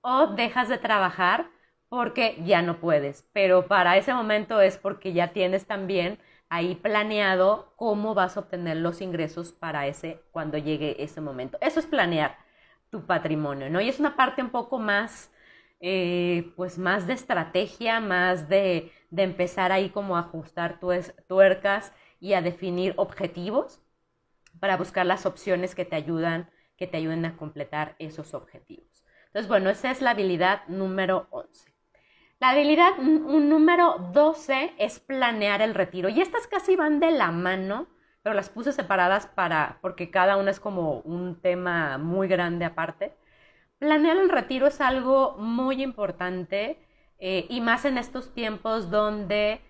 [0.00, 1.50] o dejas de trabajar
[1.90, 6.18] porque ya no puedes, pero para ese momento es porque ya tienes también
[6.52, 11.58] ahí planeado cómo vas a obtener los ingresos para ese cuando llegue ese momento.
[11.60, 12.36] Eso es planear
[12.90, 13.80] tu patrimonio, ¿no?
[13.80, 15.30] Y es una parte un poco más,
[15.80, 20.78] eh, pues más de estrategia, más de, de empezar ahí como a ajustar
[21.28, 23.80] tuercas y a definir objetivos
[24.60, 29.04] para buscar las opciones que te ayudan, que te ayuden a completar esos objetivos.
[29.26, 31.71] Entonces, bueno, esa es la habilidad número 11.
[32.42, 36.08] La habilidad número 12 es planear el retiro.
[36.08, 37.86] Y estas casi van de la mano,
[38.24, 43.14] pero las puse separadas para, porque cada una es como un tema muy grande aparte.
[43.78, 46.84] Planear el retiro es algo muy importante
[47.20, 49.60] eh, y más en estos tiempos donde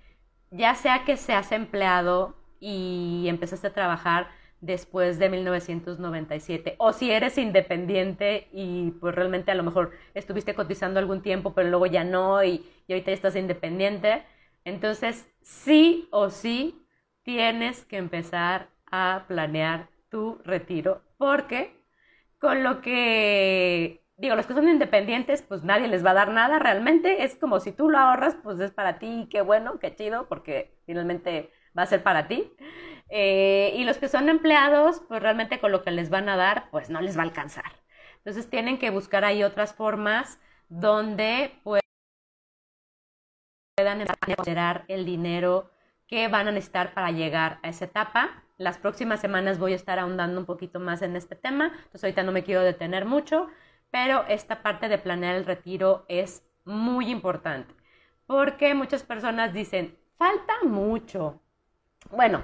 [0.51, 4.29] ya sea que seas empleado y empezaste a trabajar
[4.63, 11.01] después de 1997 o si eres independiente y pues realmente a lo mejor estuviste cotizando
[11.01, 14.25] algún tiempo pero luego ya no y, y ahorita estás independiente,
[14.65, 16.81] entonces sí o sí
[17.25, 21.77] tienes que empezar a planear tu retiro porque
[22.39, 26.59] con lo que digo, los que son independientes, pues nadie les va a dar nada
[26.59, 27.25] realmente.
[27.25, 30.75] Es como si tú lo ahorras, pues es para ti, qué bueno, qué chido, porque
[30.87, 32.53] finalmente va a ser para ti.
[33.15, 36.71] Eh, y los que son empleados, pues realmente con lo que les van a dar,
[36.71, 37.71] pues no les va a alcanzar.
[38.17, 41.53] Entonces tienen que buscar ahí otras formas donde
[43.77, 45.71] puedan considerar el dinero
[46.07, 48.45] que van a necesitar para llegar a esa etapa.
[48.57, 52.23] Las próximas semanas voy a estar ahondando un poquito más en este tema, entonces ahorita
[52.23, 53.49] no me quiero detener mucho,
[53.91, 57.75] pero esta parte de planear el retiro es muy importante,
[58.27, 61.43] porque muchas personas dicen, falta mucho.
[62.11, 62.43] Bueno,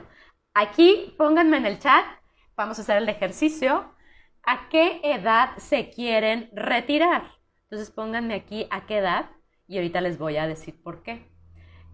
[0.61, 2.05] Aquí pónganme en el chat,
[2.57, 3.95] vamos a hacer el ejercicio.
[4.43, 7.23] ¿A qué edad se quieren retirar?
[7.63, 9.27] Entonces pónganme aquí a qué edad
[9.69, 11.31] y ahorita les voy a decir por qué.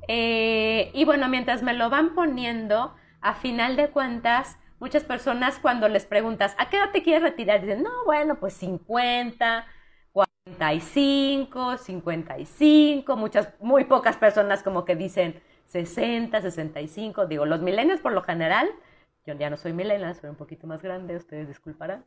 [0.08, 5.86] Eh, y bueno, mientras me lo van poniendo, a final de cuentas, muchas personas cuando
[5.90, 7.60] les preguntas, ¿a qué edad te quieres retirar?
[7.60, 9.66] Dicen, no, bueno, pues 50,
[10.10, 18.12] 45, 55, muchas, muy pocas personas como que dicen, 60, 65, digo, los milenios por
[18.12, 18.68] lo general,
[19.26, 22.04] yo ya no soy millennial, soy un poquito más grande, ustedes disculparán,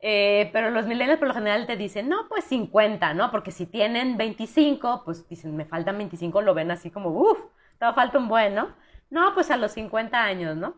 [0.00, 3.30] eh, pero los milenios por lo general te dicen, no, pues 50, ¿no?
[3.30, 7.38] Porque si tienen 25, pues dicen, me faltan 25, lo ven así como, uff,
[7.78, 8.74] todavía falta un buen, ¿no?
[9.10, 10.76] No, pues a los 50 años, ¿no?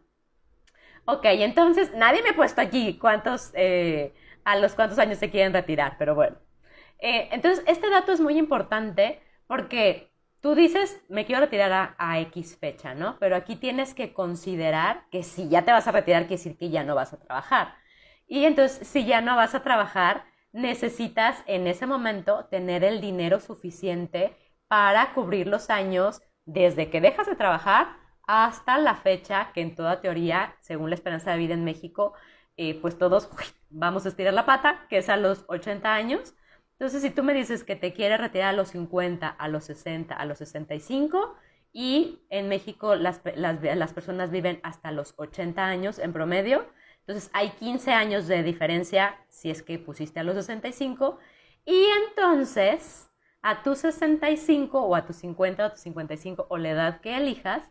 [1.07, 4.15] Ok, entonces nadie me ha puesto aquí cuántos, eh,
[4.45, 6.37] a los cuántos años se quieren retirar, pero bueno.
[6.99, 10.11] Eh, entonces, este dato es muy importante porque
[10.45, 13.17] Tú dices, me quiero retirar a, X fecha, ¿no?
[13.19, 16.69] Pero aquí tienes que considerar que si ya te vas a retirar, quiere decir que
[16.69, 17.77] ya no vas a trabajar.
[18.27, 23.41] Y entonces, si ya no vas a trabajar, necesitas en ese momento tener el dinero
[23.41, 24.37] suficiente
[24.69, 30.03] para cubrir los años desde que dejas de trabajar hasta la fecha que en toda
[30.03, 32.13] teoría, según la esperanza de vida en México,
[32.59, 33.31] eh, pues todos
[33.71, 36.35] vamos a estirar la pata, que es a los 80 años.
[36.79, 40.15] Entonces, si tú me dices que te quieres retirar a los 50, a los 60,
[40.15, 41.37] a los 65,
[41.73, 46.67] y en México las, las, personas viven hasta los 80 años en promedio,
[47.01, 51.19] entonces hay 15 años de diferencia si es que pusiste a los 65,
[51.65, 53.11] y entonces
[53.43, 57.17] a tus 65 o a tus 50 o a tus 55 o la edad que
[57.17, 57.63] elijas,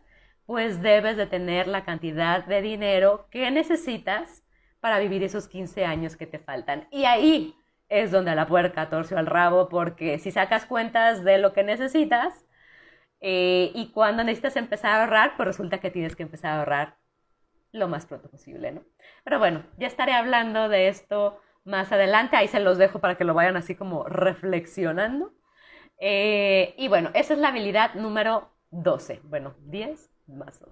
[0.46, 4.44] pues debes de tener la cantidad de dinero que necesitas
[4.80, 6.86] para vivir esos 15 años que te faltan.
[6.90, 7.56] Y ahí
[8.02, 12.44] es donde la puerca torció al rabo, porque si sacas cuentas de lo que necesitas
[13.20, 16.96] eh, y cuando necesitas empezar a ahorrar, pues resulta que tienes que empezar a ahorrar
[17.72, 18.82] lo más pronto posible, ¿no?
[19.24, 23.24] Pero bueno, ya estaré hablando de esto más adelante, ahí se los dejo para que
[23.24, 25.32] lo vayan así como reflexionando.
[25.98, 30.68] Eh, y bueno, esa es la habilidad número 12, bueno, 10 más 2.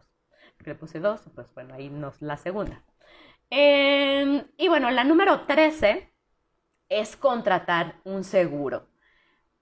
[0.64, 2.82] Le puse 2, pues bueno, ahí nos la segunda.
[3.50, 6.11] Em, y bueno, la número 13
[7.00, 8.86] es contratar un seguro.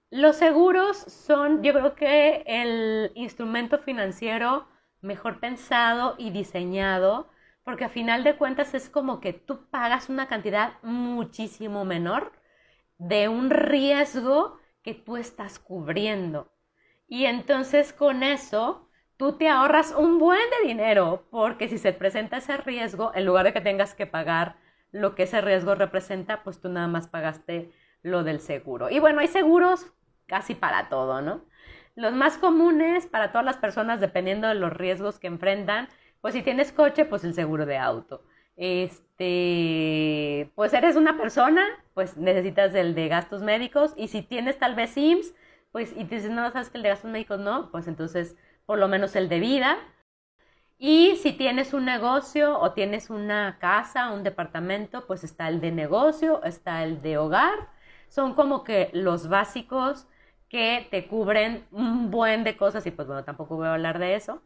[0.09, 4.67] Los seguros son, yo creo que el instrumento financiero
[5.01, 7.29] mejor pensado y diseñado,
[7.63, 12.33] porque a final de cuentas es como que tú pagas una cantidad muchísimo menor
[12.97, 16.51] de un riesgo que tú estás cubriendo.
[17.07, 22.37] Y entonces con eso tú te ahorras un buen de dinero, porque si se presenta
[22.37, 24.57] ese riesgo, en lugar de que tengas que pagar
[24.91, 27.71] lo que ese riesgo representa, pues tú nada más pagaste
[28.03, 28.89] lo del seguro.
[28.89, 29.85] Y bueno, hay seguros
[30.25, 31.45] casi para todo, ¿no?
[31.95, 35.87] Los más comunes para todas las personas, dependiendo de los riesgos que enfrentan,
[36.21, 38.23] pues si tienes coche, pues el seguro de auto.
[38.55, 41.63] Este, pues eres una persona,
[41.93, 45.33] pues necesitas el de gastos médicos y si tienes tal vez IMSS,
[45.71, 48.35] pues y dices, no, sabes que el de gastos médicos no, pues entonces
[48.65, 49.77] por lo menos el de vida.
[50.83, 55.71] Y si tienes un negocio o tienes una casa, un departamento, pues está el de
[55.71, 57.53] negocio, está el de hogar.
[58.09, 60.07] Son como que los básicos
[60.49, 64.15] que te cubren un buen de cosas y pues bueno, tampoco voy a hablar de
[64.15, 64.41] eso.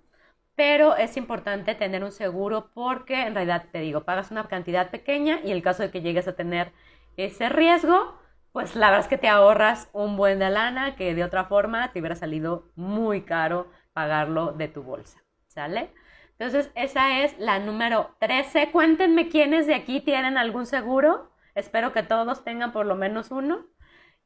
[0.55, 5.39] Pero es importante tener un seguro porque en realidad te digo, pagas una cantidad pequeña
[5.43, 6.73] y en el caso de que llegues a tener
[7.17, 8.19] ese riesgo,
[8.51, 11.93] pues la verdad es que te ahorras un buen de lana que de otra forma
[11.93, 15.91] te hubiera salido muy caro pagarlo de tu bolsa, ¿sale?
[16.37, 18.71] Entonces, esa es la número 13.
[18.71, 21.31] Cuéntenme quiénes de aquí tienen algún seguro.
[21.55, 23.65] Espero que todos tengan por lo menos uno.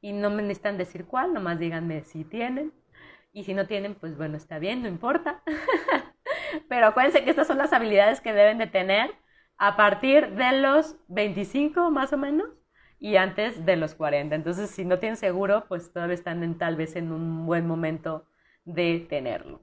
[0.02, 2.74] Y no me necesitan decir cuál, nomás díganme si tienen.
[3.32, 5.44] Y si no tienen, pues bueno, está bien, no importa.
[6.70, 9.12] Pero acuérdense que estas son las habilidades que deben de tener
[9.58, 12.48] a partir de los 25 más o menos
[12.98, 14.34] y antes de los 40.
[14.36, 18.26] Entonces, si no tienen seguro, pues todavía están en, tal vez en un buen momento
[18.66, 19.62] de tenerlo.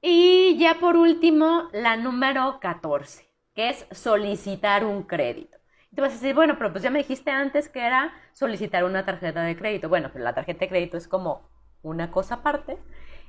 [0.00, 5.58] Y ya por último, la número 14, que es solicitar un crédito.
[5.90, 8.84] Y te vas a decir, bueno, pero pues ya me dijiste antes que era solicitar
[8.84, 9.88] una tarjeta de crédito.
[9.88, 11.50] Bueno, pero la tarjeta de crédito es como
[11.82, 12.78] una cosa aparte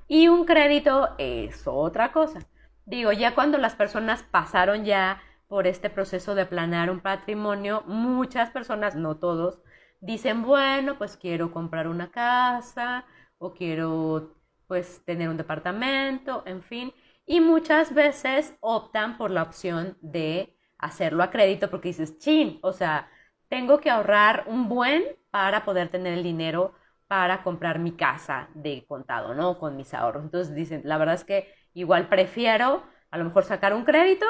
[0.07, 2.39] y un crédito es otra cosa.
[2.85, 8.49] Digo, ya cuando las personas pasaron ya por este proceso de planear un patrimonio, muchas
[8.51, 9.59] personas, no todos,
[10.01, 13.05] dicen, bueno, pues quiero comprar una casa
[13.37, 14.36] o quiero
[14.67, 16.93] pues tener un departamento, en fin,
[17.25, 22.73] y muchas veces optan por la opción de hacerlo a crédito porque dices, chin, o
[22.73, 23.09] sea,
[23.49, 26.73] tengo que ahorrar un buen para poder tener el dinero
[27.07, 29.59] para comprar mi casa de contado, ¿no?
[29.59, 30.23] Con mis ahorros.
[30.23, 34.25] Entonces dicen, la verdad es que igual prefiero a lo mejor sacar un crédito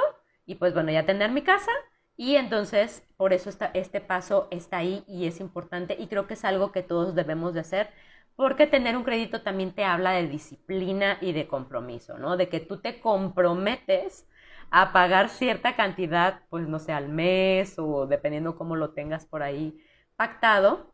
[0.45, 1.71] y pues bueno, ya tener mi casa
[2.15, 6.33] y entonces por eso está, este paso está ahí y es importante y creo que
[6.35, 7.89] es algo que todos debemos de hacer
[8.37, 12.37] porque tener un crédito también te habla de disciplina y de compromiso, ¿no?
[12.37, 14.27] De que tú te comprometes
[14.71, 19.43] a pagar cierta cantidad, pues no sé, al mes o dependiendo cómo lo tengas por
[19.43, 19.79] ahí
[20.17, 20.93] pactado.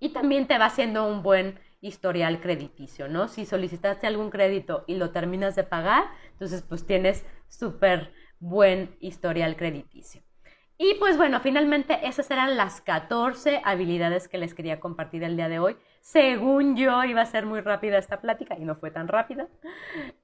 [0.00, 3.28] Y también te va haciendo un buen historial crediticio, ¿no?
[3.28, 9.56] Si solicitaste algún crédito y lo terminas de pagar, entonces pues tienes súper buen historial
[9.56, 10.22] crediticio.
[10.82, 15.50] Y pues bueno, finalmente esas eran las 14 habilidades que les quería compartir el día
[15.50, 15.76] de hoy.
[16.00, 19.46] Según yo iba a ser muy rápida esta plática y no fue tan rápida.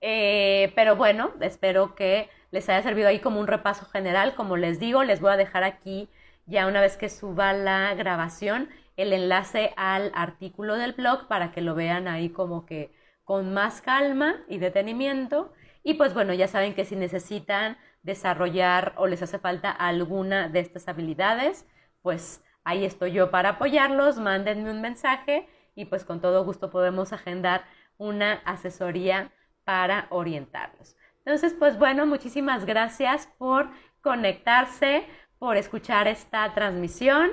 [0.00, 4.34] Eh, pero bueno, espero que les haya servido ahí como un repaso general.
[4.34, 6.09] Como les digo, les voy a dejar aquí
[6.46, 11.61] ya una vez que suba la grabación el enlace al artículo del blog para que
[11.61, 12.94] lo vean ahí como que
[13.24, 15.52] con más calma y detenimiento.
[15.82, 17.76] Y pues bueno, ya saben que si necesitan
[18.07, 21.66] desarrollar o les hace falta alguna de estas habilidades,
[22.02, 27.12] pues ahí estoy yo para apoyarlos, mándenme un mensaje y pues con todo gusto podemos
[27.12, 27.64] agendar
[27.98, 29.32] una asesoría
[29.64, 30.96] para orientarlos.
[31.18, 33.68] Entonces, pues bueno, muchísimas gracias por
[34.00, 35.04] conectarse,
[35.40, 37.30] por escuchar esta transmisión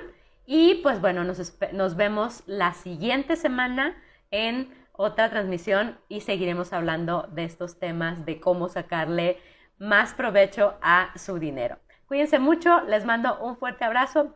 [0.47, 3.95] y pues bueno, nos, nos vemos la siguiente semana
[4.31, 9.37] en otra transmisión y seguiremos hablando de estos temas, de cómo sacarle
[9.79, 11.79] más provecho a su dinero.
[12.07, 14.31] Cuídense mucho, les mando un fuerte abrazo,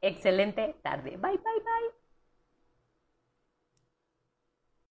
[0.00, 1.12] excelente tarde.
[1.16, 2.01] Bye, bye, bye.